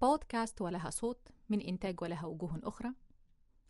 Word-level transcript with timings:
بودكاست 0.00 0.60
ولها 0.60 0.90
صوت 0.90 1.28
من 1.48 1.60
إنتاج 1.60 2.02
ولها 2.02 2.26
وجوه 2.26 2.60
أخرى. 2.62 2.94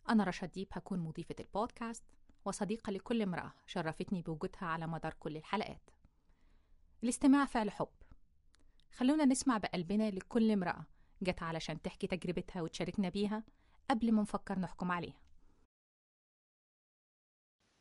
أنا 0.08 0.24
رشا 0.24 0.46
ديب 0.46 0.68
هكون 0.72 0.98
مضيفة 0.98 1.34
البودكاست 1.40 2.04
وصديقة 2.44 2.90
لكل 2.90 3.22
امرأة 3.22 3.52
شرفتني 3.66 4.22
بوجودها 4.22 4.64
على 4.64 4.86
مدار 4.86 5.14
كل 5.14 5.36
الحلقات. 5.36 5.90
الاستماع 7.02 7.44
فعل 7.44 7.70
حب. 7.70 7.88
خلونا 8.92 9.24
نسمع 9.24 9.58
بقلبنا 9.58 10.10
لكل 10.10 10.50
امرأة 10.50 10.86
جت 11.22 11.42
علشان 11.42 11.82
تحكي 11.82 12.06
تجربتها 12.06 12.62
وتشاركنا 12.62 13.08
بيها 13.08 13.44
قبل 13.90 14.12
ما 14.12 14.22
نفكر 14.22 14.58
نحكم 14.58 14.92
عليها. 14.92 15.20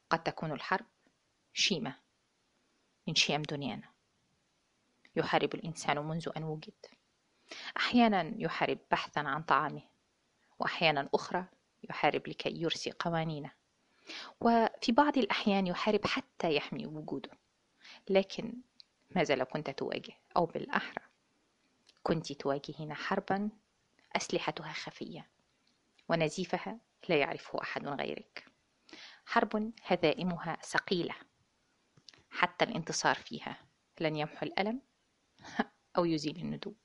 قد 0.10 0.24
تكون 0.24 0.52
الحرب 0.52 0.86
شيمة 1.54 1.96
من 3.08 3.16
شيم 3.16 3.42
دنيانا. 3.42 3.90
يحارب 5.16 5.56
الإنسان 5.56 6.08
منذ 6.08 6.30
أن 6.38 6.44
وجد. 6.44 6.99
أحيانا 7.78 8.34
يحارب 8.38 8.80
بحثا 8.92 9.20
عن 9.20 9.44
طعامه 9.44 9.82
وأحيانا 10.60 11.10
أخرى 11.14 11.46
يحارب 11.90 12.28
لكي 12.28 12.62
يرسي 12.62 12.92
قوانينه. 12.92 13.52
وفي 14.42 14.92
بعض 14.92 15.18
الأحيان 15.18 15.68
يحارب 15.68 16.06
حتى 16.06 16.56
يحمي 16.56 16.86
وجوده 16.86 17.32
لكن 18.10 18.54
ماذا 19.16 19.36
لو 19.36 19.46
كنت 19.46 19.70
تواجه 19.70 20.14
أو 20.38 20.46
بالأحرى 20.46 21.04
كنت 22.04 22.32
تواجهين 22.32 22.94
حربا 22.94 23.50
أسلحتها 24.16 24.74
خفية 24.74 25.30
ونزيفها 26.10 26.80
لا 27.10 27.16
يعرفه 27.16 27.62
أحد 27.62 27.88
غيرك. 27.88 28.46
حرب 29.26 29.72
هزائمها 29.84 30.58
ثقيلة 30.64 31.16
حتى 32.30 32.66
الانتصار 32.66 33.16
فيها 33.16 33.58
لن 34.00 34.16
يمحو 34.16 34.46
الألم 34.46 34.82
أو 35.98 36.06
يزيل 36.06 36.38
الندوب. 36.38 36.78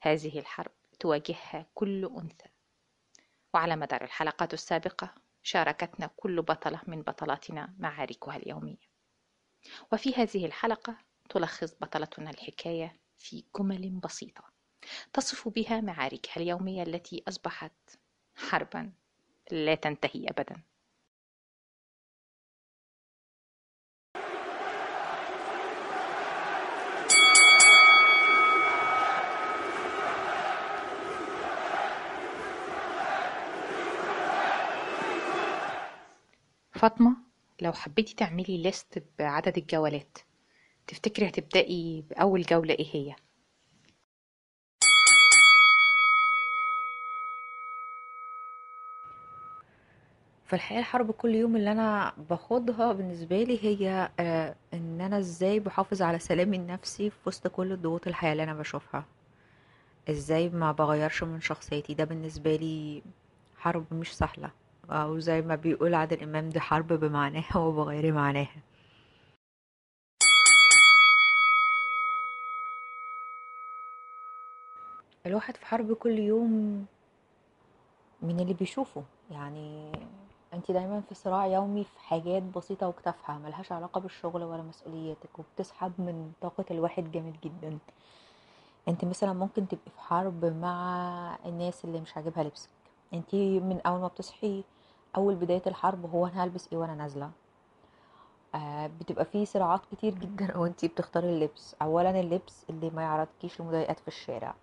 هذه 0.00 0.38
الحرب 0.38 0.72
تواجهها 1.00 1.66
كل 1.74 2.04
أنثى. 2.04 2.48
وعلى 3.54 3.76
مدار 3.76 4.04
الحلقات 4.04 4.54
السابقة 4.54 5.14
شاركتنا 5.42 6.10
كل 6.16 6.42
بطلة 6.42 6.80
من 6.86 7.02
بطلاتنا 7.02 7.74
معاركها 7.78 8.36
اليومية. 8.36 8.88
وفي 9.92 10.14
هذه 10.14 10.46
الحلقة 10.46 10.96
تلخص 11.30 11.74
بطلتنا 11.80 12.30
الحكاية 12.30 13.00
في 13.16 13.44
جمل 13.58 13.90
بسيطة 13.90 14.44
تصف 15.12 15.48
بها 15.48 15.80
معاركها 15.80 16.36
اليومية 16.36 16.82
التي 16.82 17.22
أصبحت 17.28 17.98
حربا 18.36 18.92
لا 19.50 19.74
تنتهي 19.74 20.26
أبدا. 20.28 20.62
فاطمة 36.78 37.16
لو 37.62 37.72
حبيتي 37.72 38.14
تعملي 38.14 38.62
ليست 38.62 39.02
بعدد 39.18 39.58
الجولات 39.58 40.18
تفتكري 40.86 41.28
هتبدأي 41.28 42.04
بأول 42.10 42.42
جولة 42.42 42.74
إيه 42.74 42.86
هي؟ 42.92 43.14
في 50.44 50.52
الحقيقة 50.56 50.78
الحرب 50.80 51.10
كل 51.10 51.34
يوم 51.34 51.56
اللي 51.56 51.72
أنا 51.72 52.12
باخوضها 52.30 52.92
بالنسبة 52.92 53.42
لي 53.42 53.64
هي 53.64 54.10
آه، 54.20 54.54
إن 54.74 55.00
أنا 55.00 55.18
إزاي 55.18 55.60
بحافظ 55.60 56.02
على 56.02 56.18
سلامي 56.18 56.56
النفسي 56.56 57.10
في 57.10 57.16
وسط 57.26 57.46
كل 57.48 57.72
الضغوط 57.72 58.06
الحياة 58.06 58.32
اللي 58.32 58.42
أنا 58.42 58.54
بشوفها. 58.54 59.04
إزاي 60.10 60.48
ما 60.48 60.72
بغيرش 60.72 61.22
من 61.22 61.40
شخصيتي. 61.40 61.94
ده 61.94 62.04
بالنسبة 62.04 62.56
لي 62.56 63.02
حرب 63.58 63.94
مش 63.94 64.16
سهلة. 64.16 64.50
أو 64.90 65.18
زي 65.18 65.42
ما 65.42 65.54
بيقول 65.54 65.94
عادل 65.94 66.22
إمام 66.22 66.48
دي 66.48 66.60
حرب 66.60 66.92
بمعناها 66.92 67.56
وبغير 67.66 68.12
معناها. 68.12 68.56
الواحد 75.26 75.56
في 75.56 75.66
حرب 75.66 75.92
كل 75.92 76.18
يوم 76.18 76.86
من 78.22 78.40
اللي 78.40 78.54
بيشوفه. 78.54 79.02
يعني 79.30 79.92
أنت 80.54 80.70
دايما 80.70 81.00
في 81.00 81.14
صراع 81.14 81.46
يومي 81.46 81.84
في 81.84 82.00
حاجات 82.00 82.42
بسيطة 82.42 82.88
وتافهة 82.88 83.38
ملهاش 83.38 83.72
علاقة 83.72 84.00
بالشغل 84.00 84.42
ولا 84.44 84.62
مسؤولياتك 84.62 85.38
وبتسحب 85.38 85.92
من 85.98 86.32
طاقة 86.40 86.64
الواحد 86.70 87.10
جامد 87.12 87.36
جدا. 87.44 87.78
أنت 88.88 89.04
مثلا 89.04 89.32
ممكن 89.32 89.68
تبقي 89.68 89.90
في 89.90 90.00
حرب 90.00 90.44
مع 90.44 91.38
الناس 91.46 91.84
اللي 91.84 92.00
مش 92.00 92.16
عاجبها 92.16 92.44
لبسك. 92.44 92.68
أنت 93.14 93.34
من 93.34 93.80
أول 93.86 94.00
ما 94.00 94.08
بتصحي 94.08 94.64
أول 95.18 95.34
بداية 95.34 95.62
الحرب 95.66 96.10
هو 96.14 96.26
أنا 96.26 96.44
هلبس 96.44 96.68
إيه 96.72 96.78
وأنا 96.78 96.94
نازلة. 96.94 97.30
آه 98.54 98.86
بتبقى 99.00 99.24
في 99.24 99.46
صراعات 99.46 99.80
كتير 99.92 100.14
جدا 100.14 100.56
وانت 100.58 100.84
بتختاري 100.84 101.28
اللبس. 101.28 101.76
اولا 101.82 102.20
اللبس 102.20 102.64
اللي 102.70 102.90
ما 102.90 103.02
يعرضكيش 103.02 103.60
لمضايقات 103.60 103.98
في 104.00 104.08
الشارع 104.08 104.54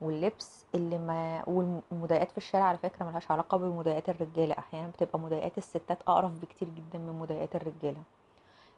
واللبس 0.00 0.64
اللي 0.74 0.98
ما 0.98 1.42
والمضايقات 1.48 2.30
في 2.30 2.38
الشارع 2.38 2.64
على 2.64 2.78
فكرة 2.78 3.04
ملهاش 3.06 3.30
علاقة 3.30 3.58
بمضايقات 3.58 4.08
الرجالة. 4.08 4.54
أحيانا 4.58 4.88
بتبقى 4.88 5.18
مضايقات 5.18 5.58
الستات 5.58 5.98
اقرف 6.08 6.32
بكتير 6.42 6.68
جدا 6.68 6.98
من 6.98 7.18
مضايقات 7.20 7.56
الرجالة. 7.56 8.02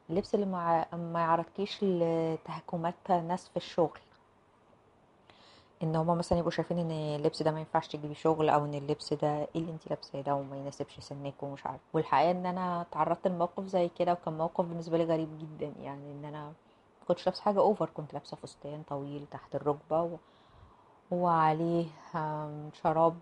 اللبس 0.09 0.35
اللي 0.35 0.45
ما 0.45 0.85
ما 0.95 1.19
يعرضكيش 1.19 1.83
لتهكمات 1.83 3.11
ناس 3.11 3.49
في 3.49 3.57
الشغل 3.57 3.99
إن 5.83 5.95
هما 5.95 6.15
مثلا 6.15 6.37
يبقوا 6.37 6.51
شايفين 6.51 6.79
إن 6.79 6.91
اللبس 6.91 7.43
ده 7.43 7.51
ما 7.51 7.59
ينفعش 7.59 7.87
تجيبي 7.87 8.15
شغل 8.15 8.49
أو 8.49 8.65
إن 8.65 8.73
اللبس 8.73 9.13
ده 9.13 9.27
إيه 9.37 9.47
اللي 9.55 9.71
انت 9.71 9.87
لابساه 9.89 10.21
ده 10.21 10.35
وما 10.35 10.57
يناسبش 10.57 10.99
سنك 10.99 11.43
ومش 11.43 11.65
عارف. 11.65 11.81
والحقيقة 11.93 12.31
إن 12.31 12.45
أنا 12.45 12.85
تعرضت 12.91 13.27
لموقف 13.27 13.65
زي 13.65 13.89
كده 13.99 14.11
وكان 14.13 14.37
موقف 14.37 14.65
بالنسبة 14.65 14.97
لي 14.97 15.03
غريب 15.03 15.29
جدا 15.39 15.73
يعني 15.83 16.11
إن 16.11 16.25
أنا 16.25 16.53
كنتش 17.07 17.25
لابسة 17.25 17.41
حاجة 17.43 17.59
اوفر 17.59 17.89
كنت 17.89 18.13
لابسة 18.13 18.37
فستان 18.37 18.83
طويل 18.89 19.25
تحت 19.31 19.55
الركبة 19.55 20.01
و... 20.01 20.09
وعليه 21.11 21.85
شراب 22.83 23.15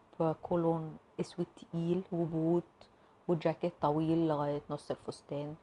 كولون 0.43 0.97
أسود 1.19 1.45
تقيل 1.55 2.01
وبوت 2.11 2.63
وجاكيت 3.27 3.73
طويل 3.81 4.27
لغاية 4.27 4.61
نص 4.69 4.91
الفستان. 4.91 5.55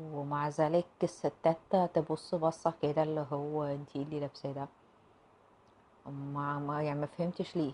ومع 0.00 0.48
ذلك 0.48 0.86
الستات 1.02 1.58
تبص 1.94 2.34
بصة 2.34 2.74
كده 2.82 3.02
اللي 3.02 3.26
هو 3.32 3.64
انتي 3.64 4.02
اللي 4.02 4.20
لابساه 4.20 4.52
ده؟ 4.52 4.68
ما 6.06 6.58
ما 6.58 6.82
يعني 6.82 7.00
ما 7.00 7.06
فهمتش 7.06 7.56
ليه. 7.56 7.72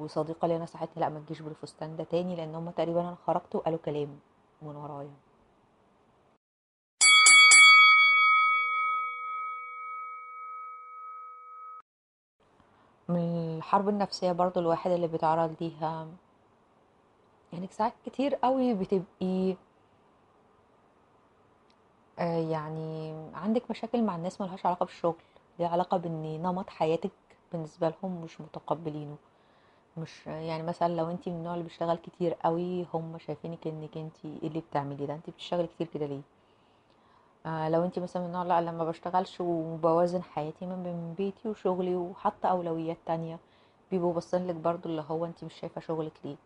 وصديقة 0.00 0.48
لي 0.48 0.58
نصحتني 0.58 1.02
لا 1.02 1.08
ما 1.08 1.20
تجيش 1.20 1.40
بالفستان 1.42 1.96
ده 1.96 2.04
تاني 2.04 2.36
لأن 2.36 2.54
هما 2.54 2.70
تقريبا 2.70 3.00
أنا 3.00 3.16
خرجت 3.26 3.54
وقالوا 3.56 3.78
كلام 3.84 4.18
من 4.62 4.76
ورايا. 4.76 5.10
من 13.08 13.56
الحرب 13.58 13.88
النفسية 13.88 14.32
برضو 14.32 14.60
الواحد 14.60 14.90
اللي 14.90 15.06
بيتعرض 15.08 15.56
ليها 15.60 16.06
يعني 17.52 17.68
ساعات 17.70 17.92
كتير 18.06 18.34
قوي 18.34 18.74
بتبقي 18.74 19.56
آه 22.18 22.38
يعني 22.50 23.14
عندك 23.34 23.70
مشاكل 23.70 24.02
مع 24.02 24.16
الناس 24.16 24.40
ملهاش 24.40 24.66
علاقة 24.66 24.84
بالشغل 24.86 25.14
ليها 25.58 25.68
علاقة 25.68 25.96
بإن 25.96 26.42
نمط 26.42 26.70
حياتك 26.70 27.10
بالنسبة 27.52 27.88
لهم 27.88 28.22
مش 28.24 28.40
متقبلينه. 28.40 29.16
مش 29.96 30.26
يعني 30.26 30.62
مثلا 30.62 30.96
لو 30.96 31.10
انت 31.10 31.28
من 31.28 31.34
النوع 31.34 31.52
اللي 31.54 31.64
بيشتغل 31.64 31.96
كتير 31.96 32.34
قوي 32.34 32.86
هم 32.94 33.18
شايفينك 33.18 33.66
انك 33.66 33.96
انت 33.96 34.24
إيه 34.24 34.48
اللي 34.48 34.60
بتعملي 34.60 35.06
ده؟ 35.06 35.14
انت 35.14 35.30
بتشتغلي 35.30 35.66
كتير 35.66 35.86
كده 35.94 36.06
ليه؟ 36.06 36.20
آه 37.46 37.68
لو 37.68 37.84
انت 37.84 37.98
مثلا 37.98 38.22
من 38.22 38.28
النوع 38.28 38.42
لا 38.42 38.60
لما 38.60 38.84
بشتغلش 38.84 39.40
وبوازن 39.40 40.22
حياتي 40.22 40.66
ما 40.66 40.76
بين 40.76 41.14
بيتي 41.18 41.48
وشغلي 41.48 41.96
وحتى 41.96 42.50
أولويات 42.50 42.96
تانية 43.06 43.38
بيبقوا 43.90 44.12
باصين 44.12 44.46
لك 44.46 44.54
برضو 44.54 44.88
اللي 44.88 45.04
هو 45.08 45.24
انت 45.24 45.44
مش 45.44 45.54
شايفة 45.54 45.80
شغلك 45.80 46.12
ليه. 46.24 46.36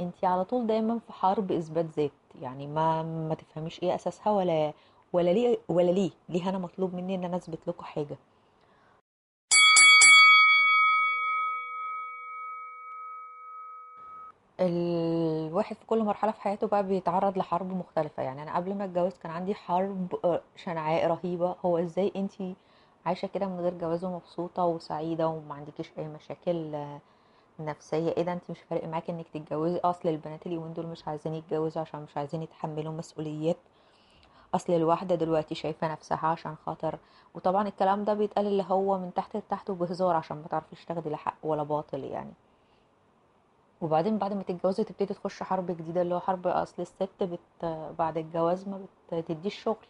انت 0.00 0.24
على 0.24 0.44
طول 0.44 0.66
دايما 0.66 0.98
في 0.98 1.12
حرب 1.12 1.52
إثبات 1.52 1.86
ذات. 1.96 2.10
يعني 2.42 2.66
ما 2.66 3.02
ما 3.02 3.34
تفهميش 3.34 3.82
إيه 3.82 3.94
أساسها 3.94 4.32
ولا 4.32 4.72
ولا 5.12 5.30
ليه 5.30 5.58
ولا 5.68 5.90
ليه 5.90 6.10
ليه 6.28 6.48
أنا 6.48 6.58
مطلوب 6.58 6.94
مني 6.94 7.14
إن 7.14 7.24
أنا 7.24 7.36
أثبت 7.36 7.58
لكم 7.66 7.84
حاجة. 7.84 8.16
الواحد 14.68 15.76
في 15.76 15.86
كل 15.86 16.04
مرحلة 16.04 16.32
في 16.32 16.40
حياته 16.40 16.66
بقى 16.66 16.86
بيتعرض 16.86 17.38
لحرب 17.38 17.72
مختلفة. 17.72 18.22
يعني 18.22 18.42
أنا 18.42 18.56
قبل 18.56 18.74
ما 18.74 18.84
أتجوز 18.84 19.18
كان 19.18 19.32
عندي 19.32 19.54
حرب 19.54 20.06
شنعاء 20.56 21.06
رهيبة. 21.06 21.54
هو 21.64 21.78
إزاي 21.78 22.12
انتي 22.16 22.54
عايشة 23.06 23.28
كده 23.34 23.46
من 23.46 23.60
غير 23.60 23.74
جواز 23.74 24.04
ومبسوطة 24.04 24.64
وسعيدة 24.64 25.28
وما 25.28 25.54
عندكيش 25.54 25.90
أي 25.98 26.08
مشاكل 26.08 26.86
نفسية؟ 27.60 28.10
إيه 28.10 28.22
ده؟ 28.22 28.32
انت 28.32 28.50
مش 28.50 28.60
فارق 28.60 28.84
معاكي 28.88 29.12
إنك 29.12 29.26
تتجوزي. 29.34 29.78
أصل 29.78 30.08
البنات 30.08 30.46
اليومين 30.46 30.72
دول 30.72 30.86
مش 30.86 31.08
عايزين 31.08 31.34
يتجوزوا 31.34 31.82
عشان 31.82 32.02
مش 32.02 32.16
عايزين 32.16 32.42
يتحملوا 32.42 32.92
مسؤوليات. 32.92 33.56
أصل 34.54 34.72
الواحدة 34.72 35.14
دلوقتي 35.14 35.54
شايفة 35.54 35.92
نفسها 35.92 36.26
عشان 36.26 36.54
خاطر. 36.66 36.98
وطبعا 37.34 37.68
الكلام 37.68 38.04
ده 38.04 38.14
بيتقال 38.14 38.46
اللي 38.46 38.64
هو 38.68 38.98
من 38.98 39.14
تحت 39.14 39.36
لتحت 39.36 39.70
وبهزار 39.70 40.16
عشان 40.16 40.36
ما 40.36 40.48
تعرفيش 40.50 40.84
تاخدي 40.84 41.10
لا 41.10 41.16
حق 41.16 41.36
ولا 41.42 41.62
باطل 41.62 42.04
يعني. 42.04 42.32
وبعدين 43.80 44.18
بعد 44.18 44.32
ما 44.32 44.42
تتجوزي 44.42 44.84
تبتدي 44.84 45.14
تخش 45.14 45.42
حرب 45.42 45.66
جديدة 45.70 46.02
اللي 46.02 46.14
هو 46.14 46.20
حرب 46.20 46.46
أصل 46.46 46.82
الست 46.82 47.22
بت 47.22 47.64
بعد 47.98 48.16
الجواز 48.18 48.68
ما 48.68 48.80
بتديش 49.12 49.62
شغل. 49.62 49.86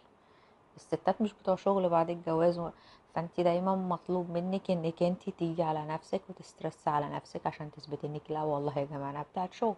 الستات 0.76 1.22
مش 1.22 1.32
بتوع 1.34 1.56
شغل 1.56 1.88
بعد 1.88 2.10
الجواز 2.10 2.58
و... 2.58 2.70
فانت 3.14 3.40
دايما 3.40 3.76
مطلوب 3.76 4.30
منك 4.30 4.70
إنك 4.70 5.02
انت 5.02 5.30
تيجي 5.30 5.62
على 5.62 5.86
نفسك 5.86 6.20
وتسترس 6.28 6.88
على 6.88 7.08
نفسك 7.08 7.46
عشان 7.46 7.70
تثبتي 7.70 8.06
إنك 8.06 8.30
لا 8.30 8.42
والله 8.42 8.78
يا 8.78 8.84
جماعة 8.84 9.10
أنا 9.10 9.22
بتاعت 9.32 9.52
شغل. 9.52 9.76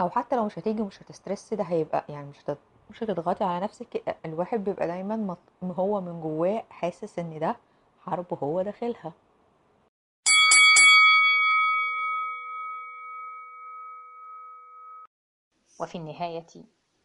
أو 0.00 0.10
حتى 0.10 0.36
لو 0.36 0.44
مش 0.44 0.58
هتيجي 0.58 0.82
مش 0.82 1.02
هتسترس 1.02 1.54
ده 1.54 1.64
هيبقى 1.64 2.04
يعني 2.08 2.26
مش 2.30 2.40
هتت... 2.44 2.58
مش 2.90 3.02
هتضغطي 3.02 3.44
على 3.44 3.64
نفسك. 3.64 4.16
الواحد 4.24 4.64
بيبقى 4.64 4.86
دايما 4.86 5.16
مط... 5.16 5.38
هو 5.78 6.00
من 6.00 6.20
جواه 6.20 6.62
حاسس 6.70 7.18
إن 7.18 7.38
ده 7.38 7.56
حرب 8.06 8.26
هو 8.42 8.62
داخلها. 8.62 9.12
وفي 15.80 15.98
النهاية 15.98 16.46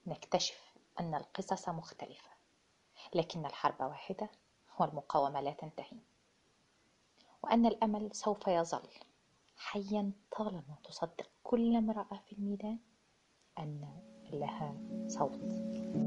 نكتشف 0.08 0.74
أن 1.00 1.16
القصص 1.16 1.70
مختلفة 1.70 2.30
لكن 3.16 3.46
الحرب 3.46 3.82
واحدة 3.82 4.30
والمقاومة 4.80 5.42
لا 5.42 5.52
تنتهي 5.52 5.98
وأن 7.44 7.66
الأمل 7.66 8.10
سوف 8.16 8.48
يظل 8.48 8.90
حيا 9.58 10.12
طالما 10.38 10.76
تصدق 10.84 11.30
كل 11.44 11.76
امرأة 11.76 12.22
في 12.26 12.34
الميدان 12.34 12.80
أن 13.60 14.02
لها 14.32 14.76
صوت. 15.08 16.05